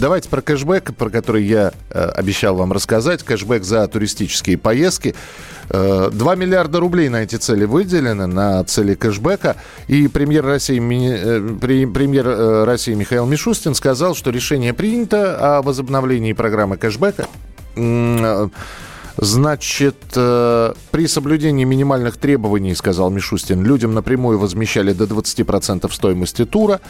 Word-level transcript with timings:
Давайте 0.00 0.30
про 0.30 0.40
кэшбэк, 0.40 0.94
про 0.94 1.10
который 1.10 1.44
я 1.44 1.72
э, 1.90 2.04
обещал 2.14 2.56
вам 2.56 2.72
рассказать. 2.72 3.22
Кэшбэк 3.22 3.62
за 3.64 3.86
туристические 3.86 4.56
поездки. 4.56 5.14
Э, 5.68 6.08
2 6.10 6.34
миллиарда 6.36 6.80
рублей 6.80 7.10
на 7.10 7.22
эти 7.22 7.36
цели 7.36 7.66
выделены, 7.66 8.26
на 8.26 8.64
цели 8.64 8.94
кэшбэка. 8.94 9.56
И 9.88 10.08
премьер 10.08 10.46
России, 10.46 10.78
ми- 10.78 11.06
э, 11.10 11.38
пре- 11.60 11.86
премьер 11.92 12.26
э, 12.28 12.64
России 12.64 12.94
Михаил 12.94 13.26
Мишустин 13.26 13.74
сказал, 13.74 14.14
что 14.14 14.30
решение 14.30 14.72
принято 14.72 15.58
о 15.58 15.60
возобновлении 15.62 16.32
программы 16.32 16.78
кэшбэка. 16.78 17.26
Э, 17.76 18.48
Значит, 19.22 19.96
э, 20.16 20.72
при 20.92 21.06
соблюдении 21.06 21.64
минимальных 21.64 22.16
требований, 22.16 22.74
сказал 22.74 23.10
Мишустин, 23.10 23.62
людям 23.62 23.92
напрямую 23.92 24.38
возмещали 24.38 24.94
до 24.94 25.04
20% 25.04 25.92
стоимости 25.92 26.46
тура. 26.46 26.80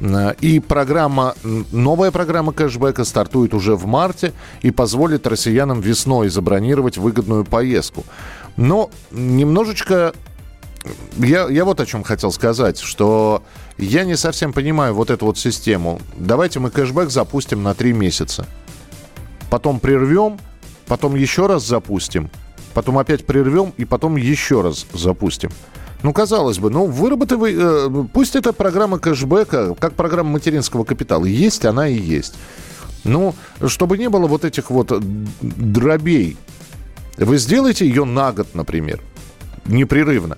Э, 0.00 0.34
И 0.40 0.60
программа, 0.60 1.34
новая 1.72 2.10
программа 2.10 2.52
кэшбэка 2.52 3.04
стартует 3.04 3.54
уже 3.54 3.76
в 3.76 3.86
марте 3.86 4.32
и 4.62 4.70
позволит 4.70 5.26
россиянам 5.26 5.80
весной 5.80 6.28
забронировать 6.28 6.98
выгодную 6.98 7.44
поездку. 7.44 8.04
Но 8.56 8.90
немножечко 9.10 10.12
я, 11.16 11.48
я 11.48 11.64
вот 11.64 11.80
о 11.80 11.86
чем 11.86 12.04
хотел 12.04 12.30
сказать, 12.32 12.78
что 12.78 13.42
я 13.78 14.04
не 14.04 14.16
совсем 14.16 14.52
понимаю 14.52 14.94
вот 14.94 15.10
эту 15.10 15.26
вот 15.26 15.38
систему. 15.38 16.00
Давайте 16.16 16.60
мы 16.60 16.70
кэшбэк 16.70 17.10
запустим 17.10 17.62
на 17.62 17.74
три 17.74 17.92
месяца. 17.92 18.46
Потом 19.50 19.80
прервем, 19.80 20.38
потом 20.86 21.14
еще 21.14 21.46
раз 21.46 21.64
запустим, 21.64 22.30
потом 22.74 22.98
опять 22.98 23.26
прервем 23.26 23.72
и 23.76 23.84
потом 23.84 24.16
еще 24.16 24.60
раз 24.60 24.86
запустим. 24.92 25.50
Ну, 26.02 26.12
казалось 26.12 26.58
бы, 26.58 26.70
ну, 26.70 26.86
выработай, 26.86 27.38
э, 27.42 28.04
пусть 28.12 28.36
эта 28.36 28.52
программа 28.52 28.98
кэшбэка, 28.98 29.74
как 29.74 29.94
программа 29.94 30.30
материнского 30.30 30.84
капитала, 30.84 31.24
есть 31.24 31.64
она 31.64 31.88
и 31.88 31.98
есть. 31.98 32.34
Ну, 33.04 33.34
чтобы 33.66 33.98
не 33.98 34.08
было 34.08 34.26
вот 34.26 34.44
этих 34.44 34.70
вот 34.70 34.92
дробей, 35.40 36.36
вы 37.16 37.38
сделаете 37.38 37.86
ее 37.86 38.04
на 38.04 38.32
год, 38.32 38.48
например, 38.54 39.00
непрерывно. 39.64 40.36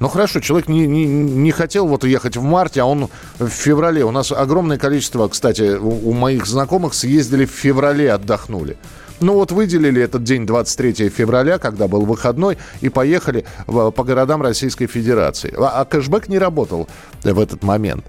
Ну 0.00 0.08
хорошо, 0.08 0.40
человек 0.40 0.66
не, 0.66 0.86
не, 0.86 1.04
не 1.04 1.52
хотел 1.52 1.86
вот 1.86 2.04
ехать 2.04 2.36
в 2.36 2.42
марте, 2.42 2.80
а 2.80 2.86
он 2.86 3.10
в 3.38 3.48
феврале. 3.48 4.02
У 4.02 4.10
нас 4.10 4.32
огромное 4.32 4.78
количество, 4.78 5.28
кстати, 5.28 5.76
у, 5.76 6.08
у 6.08 6.12
моих 6.14 6.46
знакомых 6.46 6.94
съездили 6.94 7.44
в 7.44 7.50
феврале, 7.50 8.10
отдохнули. 8.10 8.78
Ну 9.20 9.34
вот 9.34 9.52
выделили 9.52 10.02
этот 10.02 10.24
день 10.24 10.46
23 10.46 11.10
февраля, 11.10 11.58
когда 11.58 11.88
был 11.88 12.06
выходной, 12.06 12.58
и 12.80 12.88
поехали 12.88 13.44
по 13.66 14.04
городам 14.04 14.42
Российской 14.42 14.86
Федерации. 14.86 15.54
А, 15.56 15.80
а 15.80 15.84
кэшбэк 15.84 16.28
не 16.28 16.38
работал 16.38 16.88
в 17.22 17.38
этот 17.38 17.62
момент. 17.62 18.04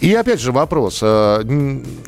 И 0.00 0.14
опять 0.14 0.40
же 0.40 0.52
вопрос. 0.52 1.00
э, 1.02 1.42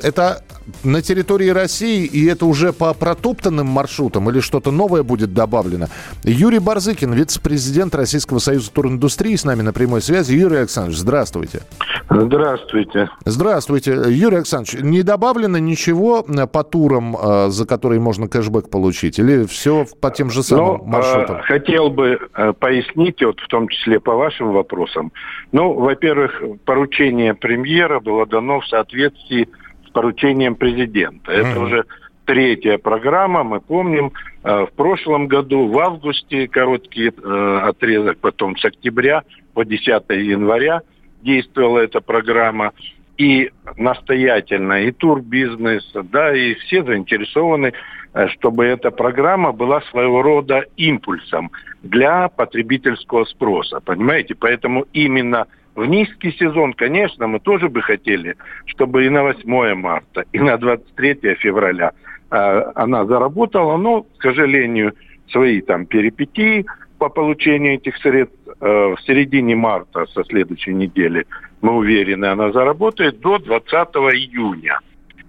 Это 0.03 0.43
на 0.85 1.03
территории 1.03 1.49
России, 1.49 2.05
и 2.07 2.25
это 2.27 2.47
уже 2.47 2.73
по 2.73 2.95
протоптанным 2.95 3.67
маршрутам, 3.67 4.31
или 4.31 4.41
что-то 4.41 4.71
новое 4.71 5.03
будет 5.03 5.35
добавлено? 5.35 5.89
Юрий 6.25 6.61
Барзыкин, 6.61 7.13
вице-президент 7.13 7.95
Российского 7.95 8.39
союза 8.39 8.71
туриндустрии, 8.73 9.35
с 9.35 9.45
нами 9.45 9.63
на 9.63 9.73
прямой 9.73 10.01
связи. 10.03 10.35
Юрий 10.35 10.59
Александрович, 10.59 10.99
здравствуйте. 10.99 11.63
Здравствуйте. 12.09 13.09
Здравствуйте. 13.25 13.93
Юрий 14.09 14.37
Александрович, 14.37 14.81
не 14.83 15.03
добавлено 15.03 15.59
ничего 15.59 16.25
э, 16.29 16.47
по 16.47 16.63
турам, 16.63 17.17
э, 17.21 17.49
за 17.51 17.67
которые 17.67 18.01
можно 18.01 18.29
кэшбэк 18.29 18.71
получить? 18.71 19.19
Или 19.19 19.45
все 19.47 19.87
по 20.01 20.11
тем 20.11 20.31
же 20.31 20.43
самым 20.43 20.79
Ну, 20.79 20.85
маршрутам? 20.85 21.41
хотел 21.43 21.91
бы 21.91 22.19
пояснить, 22.61 23.23
вот 23.23 23.41
в 23.41 23.49
том 23.49 23.69
числе 23.69 23.99
по 24.01 24.15
вашим 24.15 24.53
вопросам. 24.53 25.13
Ну, 25.53 25.73
во-первых, 25.75 26.41
поручение 26.65 27.35
премьера 27.73 28.01
было 28.01 28.27
дано 28.27 28.61
в 28.61 28.67
соответствии 28.67 29.49
с 29.87 29.91
поручением 29.91 30.57
президента. 30.57 31.33
Это 31.33 31.59
Мгм. 31.59 31.65
уже 31.65 31.85
третья 32.27 32.79
программа, 32.79 33.45
мы 33.45 33.61
помним, 33.61 34.13
э, 34.45 34.67
в 34.67 34.73
прошлом 34.77 35.27
году, 35.27 35.67
в 35.67 35.79
августе 35.79 36.49
короткий 36.49 37.11
э, 37.11 37.61
отрезок, 37.65 38.19
потом 38.19 38.57
с 38.57 38.65
октября 38.65 39.23
по 39.55 39.65
10 39.65 40.23
января 40.23 40.83
действовала 41.23 41.79
эта 41.79 42.01
программа. 42.01 42.73
И 43.19 43.51
настоятельно, 43.77 44.85
и 44.85 44.91
турбизнес, 44.91 45.93
да, 46.11 46.35
и 46.35 46.55
все 46.55 46.83
заинтересованы, 46.83 47.73
э, 48.15 48.29
чтобы 48.29 48.65
эта 48.65 48.91
программа 48.91 49.53
была 49.53 49.81
своего 49.91 50.23
рода 50.23 50.65
импульсом 50.77 51.51
для 51.83 52.29
потребительского 52.29 53.25
спроса, 53.25 53.81
понимаете? 53.81 54.35
Поэтому 54.35 54.87
именно 54.93 55.47
в 55.75 55.85
низкий 55.87 56.33
сезон, 56.33 56.75
конечно, 56.75 57.27
мы 57.27 57.41
тоже 57.41 57.69
бы 57.69 57.83
хотели, 57.83 58.37
чтобы 58.67 59.07
и 59.07 59.09
на 59.09 59.23
8 59.23 59.75
марта, 59.75 60.25
и 60.33 60.39
на 60.39 60.57
23 60.59 61.35
февраля 61.37 61.93
э, 62.31 62.63
она 62.75 63.07
заработала, 63.07 63.77
но, 63.77 64.03
к 64.03 64.23
сожалению, 64.23 64.95
свои 65.31 65.61
там 65.63 65.87
перипетии 65.87 66.67
по 66.99 67.09
получению 67.09 67.75
этих 67.75 67.97
средств 67.97 68.37
э, 68.61 68.67
в 68.67 68.97
середине 69.07 69.57
марта 69.57 70.07
со 70.07 70.25
следующей 70.25 70.75
недели, 70.75 71.27
мы 71.63 71.77
уверены, 71.77 72.27
она 72.27 72.53
заработает 72.53 73.21
до 73.21 73.39
20 73.39 73.73
июня. 73.73 74.79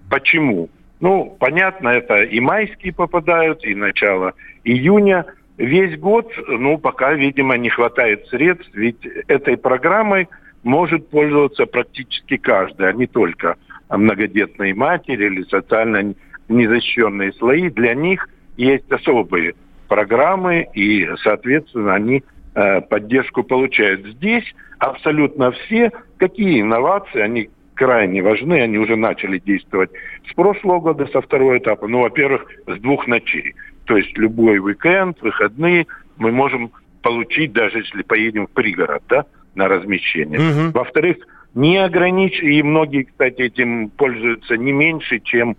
Почему? 0.09 0.69
Ну, 0.99 1.35
понятно, 1.39 1.89
это 1.89 2.23
и 2.23 2.39
майские 2.39 2.93
попадают, 2.93 3.65
и 3.65 3.75
начало 3.75 4.33
июня. 4.63 5.25
Весь 5.57 5.99
год, 5.99 6.31
ну, 6.47 6.77
пока, 6.77 7.13
видимо, 7.13 7.57
не 7.57 7.69
хватает 7.69 8.27
средств, 8.27 8.69
ведь 8.73 9.05
этой 9.27 9.55
программой 9.55 10.27
может 10.63 11.09
пользоваться 11.09 11.65
практически 11.65 12.37
каждый, 12.37 12.89
а 12.89 12.93
не 12.93 13.05
только 13.05 13.57
многодетные 13.89 14.73
матери 14.73 15.25
или 15.25 15.43
социально 15.43 16.15
незащищенные 16.49 17.33
слои. 17.33 17.69
Для 17.69 17.93
них 17.93 18.27
есть 18.57 18.91
особые 18.91 19.53
программы, 19.87 20.67
и, 20.73 21.07
соответственно, 21.23 21.93
они 21.93 22.23
э, 22.55 22.81
поддержку 22.81 23.43
получают. 23.43 24.05
Здесь 24.05 24.55
абсолютно 24.79 25.51
все, 25.51 25.91
какие 26.17 26.61
инновации, 26.61 27.21
они 27.21 27.49
крайне 27.75 28.21
важны, 28.21 28.61
они 28.61 28.77
уже 28.77 28.95
начали 28.95 29.39
действовать 29.39 29.91
с 30.29 30.33
прошлого 30.33 30.79
года, 30.79 31.07
со 31.07 31.21
второго 31.21 31.57
этапа. 31.57 31.87
Ну, 31.87 32.01
во-первых, 32.01 32.45
с 32.67 32.79
двух 32.79 33.07
ночей. 33.07 33.55
То 33.85 33.97
есть 33.97 34.17
любой 34.17 34.59
уикенд, 34.59 35.21
выходные 35.21 35.87
мы 36.17 36.31
можем 36.31 36.71
получить, 37.01 37.51
даже 37.51 37.79
если 37.79 38.01
поедем 38.01 38.47
в 38.47 38.51
пригород, 38.51 39.03
да, 39.09 39.25
на 39.55 39.67
размещение. 39.67 40.39
Мгм. 40.39 40.71
Во-вторых, 40.71 41.17
не 41.53 41.77
ограничь, 41.77 42.41
и 42.41 42.63
многие, 42.63 43.03
кстати, 43.03 43.41
этим 43.41 43.89
пользуются 43.89 44.57
не 44.57 44.71
меньше, 44.71 45.19
чем 45.19 45.57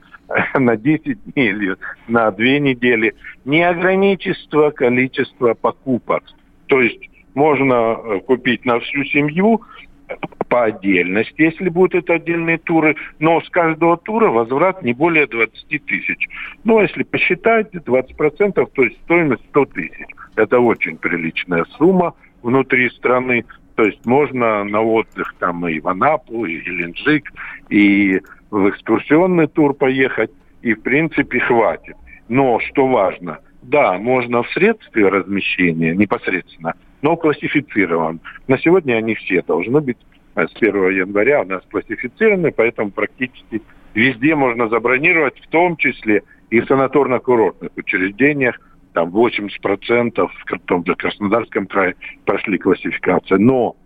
на 0.55 0.77
10 0.77 1.19
дней 1.35 1.51
или 1.51 1.77
на 2.09 2.31
2 2.31 2.45
недели, 2.59 3.15
не 3.45 3.63
ограничество 3.63 4.71
количества 4.71 5.55
покупок. 5.55 6.25
То 6.67 6.81
есть 6.81 7.11
можно 7.35 7.75
э, 7.75 8.21
купить 8.21 8.65
на 8.65 8.81
всю 8.81 9.05
семью 9.05 9.61
э, 9.61 9.84
по 10.49 10.65
отдельности, 10.65 11.43
если 11.43 11.69
будут 11.69 11.95
это 11.95 12.15
отдельные 12.15 12.59
туры, 12.59 12.97
но 13.19 13.41
с 13.41 13.49
каждого 13.49 13.97
тура 13.97 14.31
возврат 14.31 14.83
не 14.83 14.93
более 14.93 15.27
20 15.27 15.85
тысяч. 15.85 16.29
Ну, 16.65 16.79
а 16.79 16.83
если 16.83 17.03
посчитать, 17.03 17.75
20%, 17.75 18.69
то 18.73 18.83
есть 18.83 18.97
стоимость 19.03 19.45
100 19.51 19.65
тысяч. 19.67 20.07
Это 20.37 20.61
очень 20.61 20.97
приличная 20.97 21.65
сумма 21.77 22.15
внутри 22.43 22.91
страны. 22.91 23.45
То 23.75 23.85
есть 23.85 24.05
можно 24.07 24.63
на 24.65 24.81
отдых 24.83 25.35
там 25.39 25.67
и 25.67 25.81
в 25.81 25.89
Анапу, 25.89 26.45
и 26.45 26.61
в 26.61 26.65
Геленджик, 26.65 27.33
и 27.71 28.21
в 28.51 28.69
экскурсионный 28.69 29.49
тур 29.49 29.75
поехать, 29.75 30.31
и 30.63 30.75
в 30.75 30.83
принципе 30.83 31.41
хватит. 31.41 31.97
Но 32.29 32.61
что 32.61 32.87
важно, 32.87 33.41
да, 33.63 33.99
можно 33.99 34.43
в 34.43 34.51
средстве 34.51 35.09
размещения 35.09 35.95
непосредственно, 35.95 36.75
но 37.03 37.17
классифицирован. 37.17 38.21
На 38.47 38.59
сегодня 38.59 38.95
они 38.95 39.15
все 39.15 39.43
должны 39.43 39.81
быть 39.81 39.99
с 40.35 40.57
1 40.57 40.91
января 40.91 41.43
у 41.43 41.45
нас 41.45 41.63
классифицированы, 41.71 42.53
поэтому 42.53 42.91
практически 42.91 43.63
везде 43.95 44.35
можно 44.35 44.69
забронировать, 44.69 45.39
в 45.41 45.49
том 45.49 45.77
числе 45.77 46.23
и 46.51 46.61
в 46.61 46.71
санаторно-курортных 46.71 47.71
учреждениях, 47.77 48.61
там 48.93 49.11
80% 49.11 49.51
в 50.17 50.59
том 50.67 50.85
Краснодарском 50.85 51.67
крае 51.67 51.97
прошли 52.25 52.59
классификацию. 52.59 53.41
Но 53.41 53.77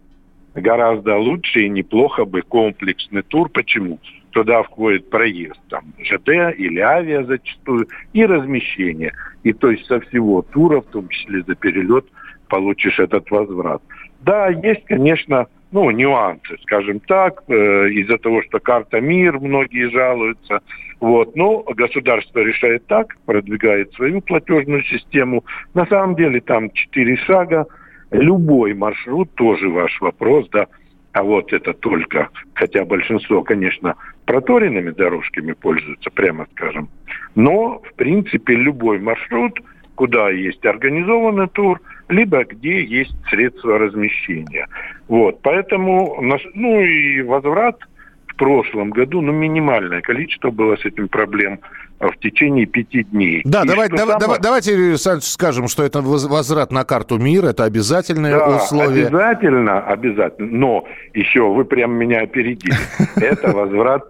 гораздо 0.55 1.17
лучше 1.17 1.61
и 1.61 1.69
неплохо 1.69 2.25
бы 2.25 2.43
комплексный 2.43 3.23
тур. 3.23 3.49
Почему? 3.49 3.99
Туда 4.31 4.63
входит 4.63 5.09
проезд, 5.09 5.59
там, 5.71 5.85
ЖД 5.99 6.29
или 6.59 6.81
авиа 6.81 7.25
зачастую, 7.25 7.89
и 8.13 8.25
размещение. 8.27 9.13
И 9.43 9.53
то 9.53 9.71
есть 9.71 9.87
со 9.87 10.01
всего 10.01 10.43
тура, 10.43 10.83
в 10.83 10.87
том 10.87 11.09
числе 11.09 11.43
за 11.43 11.55
перелет, 11.55 12.05
получишь 12.49 12.99
этот 12.99 13.31
возврат. 13.31 13.83
Да, 14.21 14.49
есть, 14.49 14.85
конечно, 14.85 15.47
ну, 15.71 15.91
нюансы, 15.91 16.57
скажем 16.63 17.01
так, 17.01 17.43
э, 17.49 17.53
из-за 17.91 18.19
того, 18.19 18.43
что 18.43 18.59
карта 18.59 19.01
МИР, 19.01 19.39
многие 19.39 19.91
жалуются. 19.91 20.61
Вот. 21.01 21.37
Но 21.37 21.63
государство 21.63 22.41
решает 22.41 22.87
так, 22.87 23.17
продвигает 23.27 23.93
свою 23.93 24.21
платежную 24.21 24.83
систему. 24.85 25.45
На 25.75 25.87
самом 25.87 26.17
деле 26.17 26.41
там 26.41 26.71
четыре 26.71 27.17
шага. 27.17 27.67
Любой 28.11 28.73
маршрут, 28.73 29.35
тоже 29.35 29.69
ваш 29.69 30.01
вопрос, 30.01 30.49
да, 30.51 30.67
а 31.13 31.23
вот 31.23 31.53
это 31.53 31.75
только, 31.75 32.31
хотя 32.55 32.87
большинство, 32.87 33.43
конечно, 33.43 33.97
проторенными 34.25 34.93
дорожками 34.93 35.53
пользуются, 35.53 36.09
прямо 36.11 36.47
скажем. 36.53 36.89
Но, 37.35 37.81
в 37.81 37.93
принципе, 37.97 38.55
любой 38.55 38.99
маршрут, 38.99 39.61
куда 39.95 40.31
есть 40.31 40.65
организованный 40.65 41.49
тур– 41.49 41.83
либо 42.09 42.45
где 42.45 42.85
есть 42.85 43.15
средства 43.29 43.79
размещения. 43.79 44.67
Вот, 45.09 45.41
поэтому, 45.43 46.21
ну 46.55 46.81
и 46.81 47.23
возврат 47.23 47.79
в 48.27 48.37
прошлом 48.37 48.91
году, 48.91 49.21
ну, 49.21 49.33
минимальное 49.33 50.01
количество 50.01 50.51
было 50.51 50.77
с 50.77 50.85
этим 50.85 51.09
проблем 51.09 51.61
в 52.01 52.17
течение 52.19 52.67
пяти 52.67 53.03
дней. 53.03 53.43
Да, 53.45 53.65
давай, 53.65 53.89
давай, 53.89 54.07
самое... 54.07 54.19
давай, 54.21 54.39
давайте, 54.41 54.75
Александр, 54.75 55.25
скажем, 55.25 55.67
что 55.67 55.83
это 55.83 56.01
возврат 56.01 56.71
на 56.71 56.85
карту 56.85 57.19
МИР, 57.19 57.47
это 57.47 57.65
обязательное 57.65 58.39
да, 58.39 58.57
условие. 58.57 59.07
обязательно, 59.09 59.81
обязательно. 59.81 60.49
Но 60.57 60.85
еще 61.15 61.49
вы 61.53 61.65
прям 61.65 61.95
меня 61.95 62.21
опередили. 62.23 62.77
Это 63.17 63.51
возврат 63.51 64.09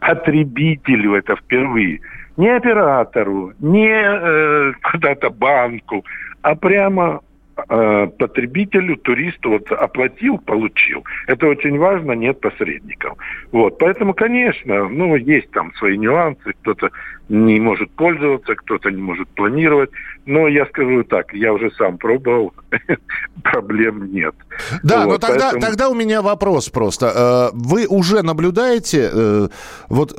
потребителю, 0.00 1.14
это 1.14 1.36
впервые. 1.36 2.00
Не 2.36 2.48
оператору, 2.56 3.52
не 3.60 3.88
э, 3.88 4.72
куда-то 4.82 5.30
банку, 5.30 6.04
а 6.42 6.54
прямо 6.56 7.20
Э, 7.20 7.27
потребителю, 7.66 8.96
туристу 8.96 9.50
вот 9.50 9.72
оплатил, 9.72 10.38
получил. 10.38 11.04
Это 11.26 11.48
очень 11.48 11.76
важно, 11.78 12.12
нет 12.12 12.40
посредников. 12.40 13.18
Вот, 13.50 13.78
поэтому, 13.78 14.14
конечно, 14.14 14.88
ну, 14.88 15.16
есть 15.16 15.50
там 15.50 15.74
свои 15.74 15.98
нюансы, 15.98 16.52
кто-то 16.62 16.90
не 17.28 17.60
может 17.60 17.90
пользоваться, 17.90 18.54
кто-то 18.54 18.90
не 18.90 19.02
может 19.02 19.28
планировать. 19.28 19.90
Но 20.24 20.48
я 20.48 20.66
скажу 20.66 21.04
так, 21.04 21.32
я 21.34 21.52
уже 21.52 21.70
сам 21.72 21.98
пробовал, 21.98 22.52
проблем 23.42 24.12
нет. 24.12 24.34
Да, 24.82 25.04
вот, 25.04 25.12
но 25.12 25.18
тогда, 25.18 25.50
поэтому... 25.50 25.62
тогда 25.62 25.88
у 25.88 25.94
меня 25.94 26.22
вопрос 26.22 26.68
просто. 26.68 27.50
Э, 27.52 27.56
вы 27.56 27.86
уже 27.86 28.22
наблюдаете, 28.22 29.10
э, 29.12 29.48
вот 29.88 30.18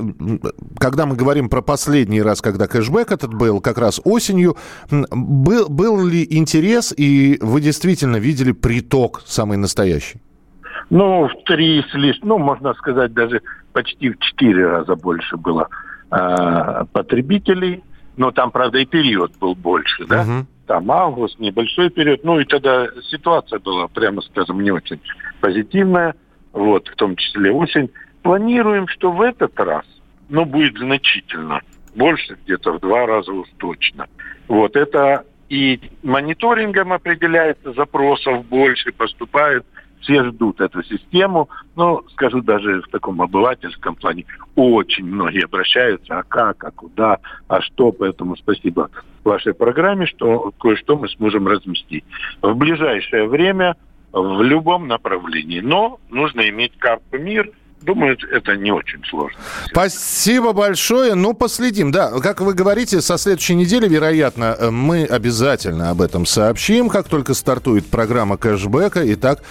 когда 0.80 1.06
мы 1.06 1.15
говорим 1.15 1.50
про 1.50 1.62
последний 1.62 2.21
раз, 2.21 2.41
когда 2.41 2.68
кэшбэк 2.68 3.12
этот 3.12 3.33
был, 3.33 3.62
как 3.62 3.77
раз 3.77 4.01
осенью, 4.03 4.56
был, 4.89 5.69
был 5.69 6.06
ли 6.06 6.25
интерес, 6.30 6.94
и 6.95 7.28
вы 7.41 7.61
действительно 7.61 8.17
видели 8.17 8.51
приток 8.51 9.21
самый 9.25 9.57
настоящий? 9.57 10.19
Ну, 10.89 11.27
в 11.27 11.43
три 11.45 11.83
с 11.83 11.93
лишним, 11.93 12.29
ну, 12.29 12.37
можно 12.39 12.73
сказать, 12.73 13.13
даже 13.13 13.41
почти 13.73 14.09
в 14.09 14.19
четыре 14.19 14.67
раза 14.67 14.95
больше 14.95 15.37
было 15.37 15.67
э, 16.11 16.85
потребителей, 16.91 17.83
но 18.17 18.31
там, 18.31 18.51
правда, 18.51 18.79
и 18.79 18.85
период 18.85 19.31
был 19.39 19.55
больше, 19.55 20.05
да? 20.05 20.21
Угу. 20.21 20.47
Там 20.65 20.91
август, 20.91 21.39
небольшой 21.39 21.89
период. 21.89 22.23
Ну 22.23 22.39
и 22.39 22.45
тогда 22.45 22.87
ситуация 23.09 23.59
была, 23.59 23.87
прямо 23.87 24.21
скажем, 24.21 24.61
не 24.61 24.71
очень 24.71 24.99
позитивная, 25.41 26.15
вот, 26.53 26.87
в 26.87 26.95
том 26.95 27.15
числе 27.15 27.51
осень. 27.51 27.89
Планируем, 28.23 28.87
что 28.87 29.11
в 29.11 29.21
этот 29.21 29.57
раз, 29.59 29.85
ну, 30.27 30.45
будет 30.45 30.77
значительно 30.77 31.61
больше, 31.95 32.37
где-то 32.43 32.73
в 32.73 32.79
два 32.79 33.05
раза 33.05 33.31
уж 33.31 33.47
точно. 33.57 34.07
Вот 34.47 34.75
это 34.75 35.23
и 35.50 35.80
мониторингом 36.04 36.94
определяется, 36.94 37.74
запросов 37.74 38.46
больше 38.46 38.92
поступает– 38.92 39.66
все 40.01 40.24
ждут 40.24 40.62
эту 40.62 40.84
систему. 40.84 41.50
Ну, 41.75 42.04
скажу 42.12 42.42
даже 42.42 42.81
в 42.81 42.88
таком 42.88 43.22
обывательском 43.22 43.96
плане, 43.96 44.25
очень 44.56 45.06
многие 45.06 45.46
обращаются, 45.46 46.19
а 46.19 46.24
как, 46.24 46.63
а 46.63 46.72
куда, 46.72 47.18
а 47.48 47.62
что. 47.62 47.92
Поэтому 47.92 48.36
спасибо 48.38 48.90
вашей 49.24 49.54
программе, 49.54 50.06
что 50.06 50.51
кое-что 50.60 50.98
мы 50.98 51.10
сможем 51.10 51.48
разместить. 51.48 52.06
В 52.42 52.56
ближайшее 52.56 53.28
время 53.28 53.75
в 54.12 54.42
любом 54.42 54.88
направлении. 54.88 55.60
Но 55.60 56.00
нужно 56.10 56.48
иметь 56.50 56.78
карту 56.78 57.19
МИР, 57.19 57.51
Думаю, 57.81 58.17
это 58.31 58.55
не 58.57 58.71
очень 58.71 59.03
сложно. 59.05 59.37
Спасибо 59.67 60.51
большое. 60.53 61.15
Ну, 61.15 61.33
последим. 61.33 61.91
Да, 61.91 62.19
как 62.19 62.41
вы 62.41 62.53
говорите, 62.53 63.01
со 63.01 63.17
следующей 63.17 63.55
недели, 63.55 63.87
вероятно, 63.87 64.57
мы 64.69 65.05
обязательно 65.05 65.89
об 65.89 66.01
этом 66.01 66.25
сообщим, 66.25 66.89
как 66.89 67.07
только 67.07 67.33
стартует 67.33 67.87
программа 67.87 68.37
кэшбэка. 68.37 69.01
Итак, 69.13 69.41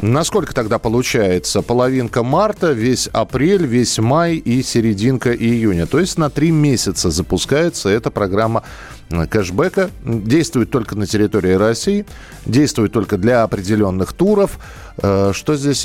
Насколько 0.00 0.54
тогда 0.54 0.78
получается? 0.78 1.60
Половинка 1.60 2.22
марта, 2.22 2.70
весь 2.70 3.08
апрель, 3.08 3.66
весь 3.66 3.98
май 3.98 4.36
и 4.36 4.62
серединка 4.62 5.34
июня. 5.34 5.86
То 5.86 5.98
есть 5.98 6.18
на 6.18 6.30
три 6.30 6.52
месяца 6.52 7.10
запускается 7.10 7.88
эта 7.88 8.12
программа 8.12 8.62
э, 9.10 9.26
кэшбэка. 9.26 9.90
Действует 10.04 10.70
только 10.70 10.94
на 10.94 11.08
территории 11.08 11.54
России, 11.54 12.06
действует 12.46 12.92
только 12.92 13.16
для 13.16 13.42
определенных 13.42 14.12
туров. 14.12 14.60
Э, 14.98 15.32
что 15.34 15.56
здесь? 15.56 15.84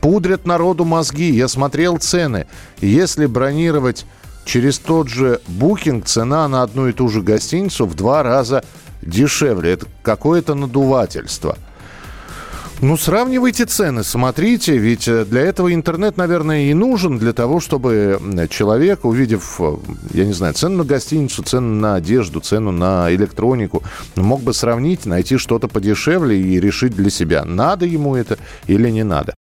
Пудрят 0.00 0.46
народу 0.46 0.86
мозги. 0.86 1.30
Я 1.30 1.48
смотрел 1.48 1.98
цены. 1.98 2.46
Если 2.80 3.26
бронировать 3.26 4.06
через 4.46 4.78
тот 4.78 5.08
же 5.08 5.42
Booking, 5.46 6.04
цена 6.04 6.48
на 6.48 6.62
одну 6.62 6.88
и 6.88 6.92
ту 6.92 7.08
же 7.08 7.20
гостиницу 7.20 7.84
в 7.84 7.94
два 7.94 8.22
раза 8.22 8.64
дешевле. 9.02 9.72
Это 9.72 9.86
какое-то 10.02 10.54
надувательство. 10.54 11.58
Ну, 12.82 12.98
сравнивайте 12.98 13.64
цены, 13.64 14.04
смотрите, 14.04 14.76
ведь 14.76 15.08
э, 15.08 15.24
для 15.24 15.40
этого 15.40 15.72
интернет, 15.72 16.18
наверное, 16.18 16.64
и 16.64 16.74
нужен, 16.74 17.18
для 17.18 17.32
того, 17.32 17.58
чтобы 17.58 18.20
человек, 18.50 19.06
увидев, 19.06 19.56
э, 19.60 19.76
я 20.12 20.26
не 20.26 20.34
знаю, 20.34 20.52
цену 20.52 20.78
на 20.78 20.84
гостиницу, 20.84 21.42
цену 21.42 21.74
на 21.74 21.94
одежду, 21.94 22.40
цену 22.40 22.72
на 22.72 23.10
электронику, 23.14 23.82
мог 24.14 24.42
бы 24.42 24.52
сравнить, 24.52 25.06
найти 25.06 25.38
что-то 25.38 25.68
подешевле 25.68 26.38
и 26.38 26.60
решить 26.60 26.94
для 26.94 27.08
себя, 27.08 27.44
надо 27.46 27.86
ему 27.86 28.14
это 28.14 28.38
или 28.66 28.90
не 28.90 29.04
надо. 29.04 29.34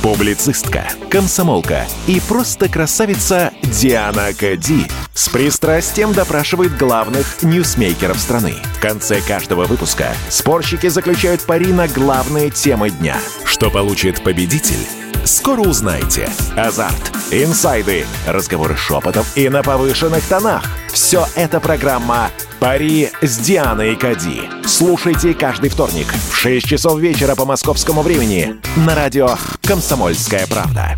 Публицистка, 0.00 0.84
комсомолка 1.10 1.86
и 2.06 2.22
просто 2.26 2.68
красавица 2.68 3.50
Диана 3.64 4.28
Кади 4.38 4.86
с 5.14 5.28
пристрастием 5.28 6.12
допрашивает 6.12 6.76
главных 6.76 7.42
ньюсмейкеров 7.42 8.18
страны. 8.18 8.54
В 8.76 8.80
конце 8.80 9.20
каждого 9.20 9.64
выпуска 9.64 10.14
спорщики 10.28 10.88
заключают 10.88 11.42
пари 11.42 11.72
на 11.72 11.88
главные 11.88 12.50
темы 12.50 12.90
дня. 12.90 13.16
Что 13.44 13.70
получит 13.70 14.22
победитель? 14.22 14.86
Скоро 15.24 15.60
узнаете. 15.60 16.30
Азарт, 16.56 17.12
инсайды, 17.30 18.06
разговоры 18.26 18.76
шепотов 18.76 19.36
и 19.36 19.48
на 19.48 19.62
повышенных 19.62 20.24
тонах. 20.26 20.64
Все 20.92 21.26
это 21.34 21.60
программа 21.60 22.30
«Пари 22.58 23.10
с 23.20 23.38
Дианой 23.38 23.96
Кади». 23.96 24.42
Слушайте 24.64 25.34
каждый 25.34 25.70
вторник 25.70 26.06
в 26.30 26.36
6 26.36 26.66
часов 26.66 26.98
вечера 26.98 27.34
по 27.34 27.44
московскому 27.44 28.02
времени 28.02 28.56
на 28.76 28.94
радио 28.94 29.36
«Комсомольская 29.62 30.46
правда». 30.46 30.96